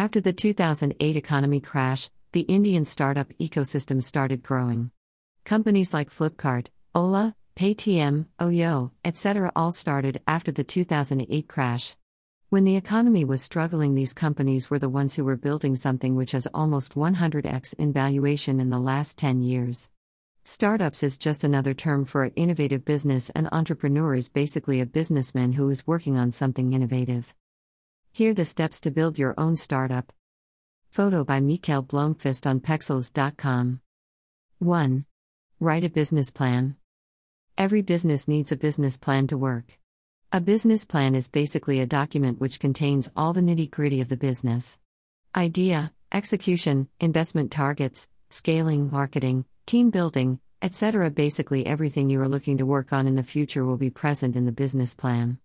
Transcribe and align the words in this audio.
After 0.00 0.18
the 0.18 0.32
2008 0.32 1.14
economy 1.14 1.60
crash, 1.60 2.08
the 2.32 2.40
Indian 2.56 2.86
startup 2.86 3.34
ecosystem 3.38 4.02
started 4.02 4.42
growing. 4.42 4.92
Companies 5.44 5.92
like 5.92 6.08
Flipkart, 6.08 6.68
Ola, 6.94 7.36
Paytm, 7.54 8.24
Oyo, 8.40 8.92
etc. 9.04 9.52
all 9.54 9.72
started 9.72 10.22
after 10.26 10.50
the 10.50 10.64
2008 10.64 11.46
crash. 11.46 11.98
When 12.48 12.64
the 12.64 12.76
economy 12.76 13.26
was 13.26 13.42
struggling, 13.42 13.94
these 13.94 14.14
companies 14.14 14.70
were 14.70 14.78
the 14.78 14.88
ones 14.88 15.16
who 15.16 15.24
were 15.26 15.36
building 15.36 15.76
something 15.76 16.14
which 16.14 16.32
has 16.32 16.48
almost 16.54 16.94
100x 16.94 17.74
in 17.74 17.92
valuation 17.92 18.58
in 18.58 18.70
the 18.70 18.78
last 18.78 19.18
10 19.18 19.42
years. 19.42 19.90
Startups 20.44 21.02
is 21.02 21.18
just 21.18 21.44
another 21.44 21.74
term 21.74 22.06
for 22.06 22.24
an 22.24 22.32
innovative 22.36 22.86
business, 22.86 23.28
and 23.34 23.50
entrepreneur 23.52 24.14
is 24.14 24.30
basically 24.30 24.80
a 24.80 24.86
businessman 24.86 25.52
who 25.52 25.68
is 25.68 25.86
working 25.86 26.16
on 26.16 26.32
something 26.32 26.72
innovative. 26.72 27.34
Here 28.12 28.32
are 28.32 28.34
the 28.34 28.44
steps 28.44 28.80
to 28.80 28.90
build 28.90 29.18
your 29.18 29.34
own 29.38 29.56
startup. 29.56 30.12
Photo 30.90 31.22
by 31.22 31.38
Mikael 31.38 31.84
Blomqvist 31.84 32.44
on 32.44 32.58
Pexels.com. 32.58 33.80
1. 34.58 35.04
Write 35.60 35.84
a 35.84 35.88
business 35.88 36.30
plan. 36.30 36.74
Every 37.56 37.82
business 37.82 38.26
needs 38.26 38.50
a 38.50 38.56
business 38.56 38.98
plan 38.98 39.28
to 39.28 39.38
work. 39.38 39.78
A 40.32 40.40
business 40.40 40.84
plan 40.84 41.14
is 41.14 41.28
basically 41.28 41.78
a 41.78 41.86
document 41.86 42.40
which 42.40 42.58
contains 42.58 43.12
all 43.16 43.32
the 43.32 43.40
nitty 43.40 43.70
gritty 43.70 44.00
of 44.00 44.08
the 44.08 44.16
business 44.16 44.78
idea, 45.36 45.92
execution, 46.12 46.88
investment 46.98 47.52
targets, 47.52 48.08
scaling, 48.28 48.90
marketing, 48.90 49.44
team 49.66 49.90
building, 49.90 50.40
etc. 50.62 51.10
Basically, 51.10 51.64
everything 51.64 52.10
you 52.10 52.20
are 52.20 52.28
looking 52.28 52.58
to 52.58 52.66
work 52.66 52.92
on 52.92 53.06
in 53.06 53.14
the 53.14 53.22
future 53.22 53.64
will 53.64 53.76
be 53.76 53.90
present 53.90 54.34
in 54.34 54.46
the 54.46 54.52
business 54.52 54.94
plan. 54.94 55.38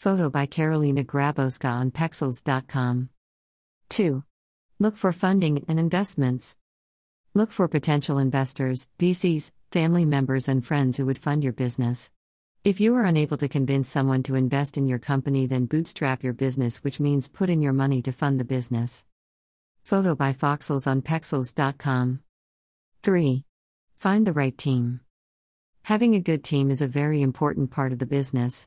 Photo 0.00 0.30
by 0.30 0.46
Karolina 0.46 1.04
Grabowska 1.04 1.70
on 1.70 1.90
Pexels.com. 1.90 3.10
2. 3.90 4.24
Look 4.78 4.96
for 4.96 5.12
funding 5.12 5.62
and 5.68 5.78
investments. 5.78 6.56
Look 7.34 7.50
for 7.50 7.68
potential 7.68 8.16
investors, 8.16 8.88
VCs, 8.98 9.52
family 9.70 10.06
members, 10.06 10.48
and 10.48 10.64
friends 10.64 10.96
who 10.96 11.04
would 11.04 11.18
fund 11.18 11.44
your 11.44 11.52
business. 11.52 12.10
If 12.64 12.80
you 12.80 12.94
are 12.94 13.04
unable 13.04 13.36
to 13.36 13.46
convince 13.46 13.90
someone 13.90 14.22
to 14.22 14.36
invest 14.36 14.78
in 14.78 14.88
your 14.88 14.98
company, 14.98 15.44
then 15.44 15.66
bootstrap 15.66 16.24
your 16.24 16.32
business, 16.32 16.78
which 16.78 16.98
means 16.98 17.28
put 17.28 17.50
in 17.50 17.60
your 17.60 17.74
money 17.74 18.00
to 18.00 18.10
fund 18.10 18.40
the 18.40 18.44
business. 18.44 19.04
Photo 19.82 20.14
by 20.14 20.32
Foxels 20.32 20.86
on 20.86 21.02
Pexels.com. 21.02 22.20
3. 23.02 23.44
Find 23.98 24.26
the 24.26 24.32
right 24.32 24.56
team. 24.56 25.00
Having 25.82 26.14
a 26.14 26.20
good 26.20 26.42
team 26.42 26.70
is 26.70 26.80
a 26.80 26.88
very 26.88 27.20
important 27.20 27.70
part 27.70 27.92
of 27.92 27.98
the 27.98 28.06
business. 28.06 28.66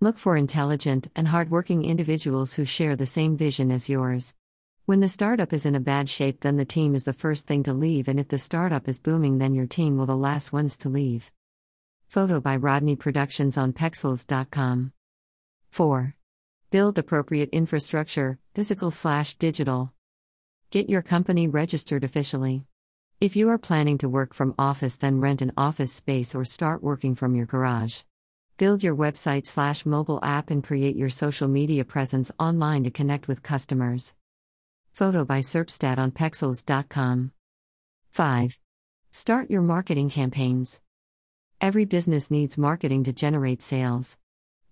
Look 0.00 0.16
for 0.16 0.36
intelligent 0.36 1.10
and 1.16 1.26
hardworking 1.26 1.84
individuals 1.84 2.54
who 2.54 2.64
share 2.64 2.94
the 2.94 3.04
same 3.04 3.36
vision 3.36 3.72
as 3.72 3.88
yours. 3.88 4.36
When 4.86 5.00
the 5.00 5.08
startup 5.08 5.52
is 5.52 5.66
in 5.66 5.74
a 5.74 5.80
bad 5.80 6.08
shape, 6.08 6.42
then 6.42 6.56
the 6.56 6.64
team 6.64 6.94
is 6.94 7.02
the 7.02 7.12
first 7.12 7.48
thing 7.48 7.64
to 7.64 7.72
leave, 7.72 8.06
and 8.06 8.20
if 8.20 8.28
the 8.28 8.38
startup 8.38 8.86
is 8.86 9.00
booming, 9.00 9.38
then 9.38 9.56
your 9.56 9.66
team 9.66 9.98
will 9.98 10.06
the 10.06 10.16
last 10.16 10.52
ones 10.52 10.78
to 10.78 10.88
leave. 10.88 11.32
Photo 12.06 12.40
by 12.40 12.56
RODNAE 12.56 12.94
Productions 12.94 13.58
on 13.58 13.72
Pexels.com. 13.72 14.92
4. 15.70 16.14
Build 16.70 16.96
appropriate 16.96 17.48
infrastructure, 17.50 18.38
physical 18.54 18.92
slash 18.92 19.34
digital. 19.34 19.92
Get 20.70 20.88
your 20.88 21.02
company 21.02 21.48
registered 21.48 22.04
officially. 22.04 22.66
If 23.20 23.34
you 23.34 23.48
are 23.48 23.58
planning 23.58 23.98
to 23.98 24.08
work 24.08 24.32
from 24.32 24.54
office, 24.60 24.94
then 24.94 25.18
rent 25.18 25.42
an 25.42 25.50
office 25.56 25.92
space 25.92 26.36
or 26.36 26.44
start 26.44 26.84
working 26.84 27.16
from 27.16 27.34
your 27.34 27.46
garage. 27.46 28.02
Build 28.58 28.82
your 28.82 28.96
website 28.96 29.46
slash 29.46 29.86
mobile 29.86 30.18
app 30.20 30.50
and 30.50 30.64
create 30.64 30.96
your 30.96 31.10
social 31.10 31.46
media 31.46 31.84
presence 31.84 32.32
online 32.40 32.82
to 32.82 32.90
connect 32.90 33.28
with 33.28 33.40
customers. 33.40 34.14
Photo 34.90 35.24
by 35.24 35.38
Serpstat 35.38 35.96
on 35.96 36.10
Pexels.com. 36.10 37.30
5. 38.10 38.58
Start 39.12 39.48
your 39.48 39.62
marketing 39.62 40.10
campaigns. 40.10 40.80
Every 41.60 41.84
business 41.84 42.32
needs 42.32 42.58
marketing 42.58 43.04
to 43.04 43.12
generate 43.12 43.62
sales. 43.62 44.18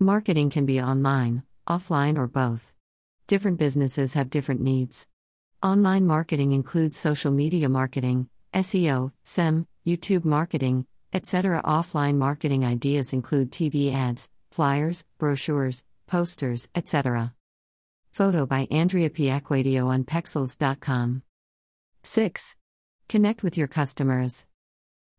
Marketing 0.00 0.50
can 0.50 0.66
be 0.66 0.80
online, 0.80 1.44
offline, 1.68 2.18
or 2.18 2.26
both. 2.26 2.72
Different 3.28 3.56
businesses 3.56 4.14
have 4.14 4.30
different 4.30 4.62
needs. 4.62 5.06
Online 5.62 6.04
marketing 6.04 6.50
includes 6.50 6.96
social 6.96 7.30
media 7.30 7.68
marketing, 7.68 8.28
SEO, 8.52 9.12
SEM, 9.22 9.68
YouTube 9.86 10.24
marketing, 10.24 10.86
etc. 11.12 11.62
Offline 11.64 12.16
marketing 12.16 12.64
ideas 12.64 13.12
include 13.12 13.50
TV 13.50 13.92
ads, 13.92 14.30
flyers, 14.50 15.04
brochures, 15.18 15.84
posters, 16.06 16.68
etc. 16.74 17.34
Photo 18.12 18.46
by 18.46 18.66
Andrea 18.70 19.10
Piacquadio 19.10 19.86
on 19.86 20.04
Pexels.com. 20.04 21.22
6. 22.02 22.56
Connect 23.08 23.42
with 23.42 23.58
your 23.58 23.68
customers. 23.68 24.46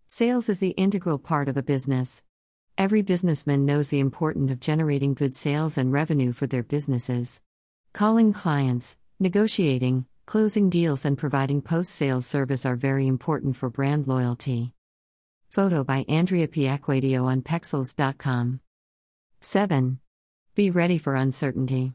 Sales 0.08 0.50
is 0.50 0.60
the 0.60 0.70
integral 0.72 1.20
part 1.20 1.50
of 1.50 1.58
a 1.58 1.64
business. 1.64 2.24
Every 2.78 3.02
businessman 3.02 3.66
knows 3.66 3.90
the 3.90 4.00
importance 4.00 4.52
of 4.52 4.60
generating 4.60 5.14
good 5.14 5.36
sales 5.36 5.78
and 5.78 5.92
revenue 5.92 6.32
for 6.32 6.48
their 6.48 6.64
businesses. 6.64 7.42
Calling 7.94 8.34
clients, 8.34 8.98
negotiating, 9.20 10.06
closing 10.26 10.70
deals, 10.70 11.04
and 11.04 11.18
providing 11.18 11.62
post 11.62 11.92
sales 11.92 12.26
service 12.26 12.66
are 12.66 12.76
very 12.76 13.08
important 13.08 13.56
for 13.56 13.70
brand 13.70 14.08
loyalty. 14.08 14.74
Photo 15.50 15.84
by 15.84 16.06
Andrea 16.08 16.48
Piacquadio 16.48 17.24
on 17.24 17.42
Pexels.com. 17.42 18.60
7. 19.40 20.00
Be 20.56 20.70
ready 20.70 20.98
for 20.98 21.16
uncertainty. 21.16 21.94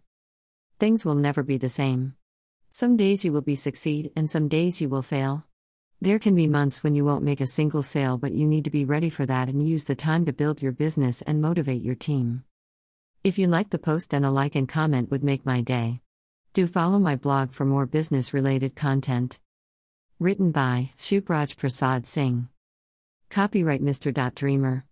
Things 0.80 1.04
will 1.04 1.14
never 1.14 1.42
be 1.42 1.58
the 1.58 1.68
same. 1.68 2.14
Some 2.70 2.96
days 2.96 3.24
you 3.24 3.32
will 3.32 3.42
be 3.42 3.54
succeed 3.54 4.10
and 4.16 4.28
some 4.28 4.48
days 4.48 4.80
you 4.80 4.88
will 4.88 5.02
fail. 5.02 5.44
There 6.00 6.18
can 6.18 6.34
be 6.34 6.48
months 6.48 6.82
when 6.82 6.94
you 6.94 7.04
won't 7.04 7.24
make 7.24 7.40
a 7.40 7.46
single 7.46 7.82
sale, 7.82 8.18
but 8.18 8.32
you 8.32 8.48
need 8.48 8.64
to 8.64 8.70
be 8.70 8.84
ready 8.84 9.10
for 9.10 9.26
that 9.26 9.48
and 9.48 9.68
use 9.68 9.84
the 9.84 9.94
time 9.94 10.24
to 10.24 10.32
build 10.32 10.62
your 10.62 10.72
business 10.72 11.22
and 11.22 11.40
motivate 11.40 11.82
your 11.82 11.94
team. 11.94 12.44
If 13.22 13.38
you 13.38 13.46
like 13.46 13.70
the 13.70 13.78
post, 13.78 14.10
then 14.10 14.24
a 14.24 14.32
like 14.32 14.56
and 14.56 14.68
comment 14.68 15.10
would 15.10 15.22
make 15.22 15.46
my 15.46 15.60
day. 15.60 16.00
Do 16.54 16.66
follow 16.66 16.98
my 16.98 17.16
blog 17.16 17.52
for 17.52 17.64
more 17.64 17.86
business 17.86 18.34
related 18.34 18.74
content. 18.74 19.38
Written 20.18 20.50
by 20.50 20.92
Shupraj 20.98 21.56
Prasad 21.56 22.06
Singh. 22.06 22.48
Copyright 23.32 23.80
Mr. 23.80 24.12
Dreamer. 24.34 24.84